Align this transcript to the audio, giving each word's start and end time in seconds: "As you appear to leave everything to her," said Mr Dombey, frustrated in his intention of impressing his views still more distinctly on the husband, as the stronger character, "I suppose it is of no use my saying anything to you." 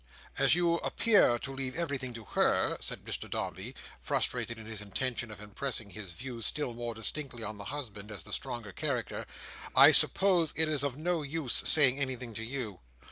"As 0.39 0.55
you 0.55 0.77
appear 0.77 1.37
to 1.37 1.53
leave 1.53 1.75
everything 1.77 2.11
to 2.15 2.23
her," 2.25 2.75
said 2.81 3.05
Mr 3.05 3.29
Dombey, 3.29 3.75
frustrated 3.99 4.57
in 4.57 4.65
his 4.65 4.81
intention 4.81 5.29
of 5.29 5.39
impressing 5.39 5.91
his 5.91 6.13
views 6.13 6.47
still 6.47 6.73
more 6.73 6.95
distinctly 6.95 7.43
on 7.43 7.59
the 7.59 7.65
husband, 7.65 8.09
as 8.09 8.23
the 8.23 8.33
stronger 8.33 8.71
character, 8.71 9.27
"I 9.75 9.91
suppose 9.91 10.53
it 10.55 10.67
is 10.67 10.81
of 10.81 10.97
no 10.97 11.21
use 11.21 11.61
my 11.61 11.67
saying 11.69 11.99
anything 11.99 12.33
to 12.33 12.43
you." 12.43 12.79